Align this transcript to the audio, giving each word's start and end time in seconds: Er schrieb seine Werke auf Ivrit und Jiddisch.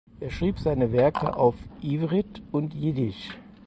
Er 0.19 0.31
schrieb 0.31 0.57
seine 0.57 0.93
Werke 0.93 1.37
auf 1.37 1.53
Ivrit 1.83 2.41
und 2.51 2.73
Jiddisch. 2.73 3.37